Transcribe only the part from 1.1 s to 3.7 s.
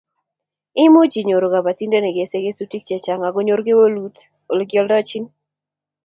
inyoru kobotindet nekesei kesutik chechang akonyor